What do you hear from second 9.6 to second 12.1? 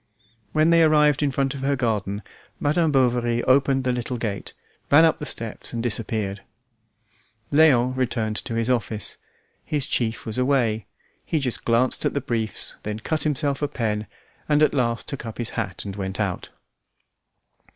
His chief was away; he just glanced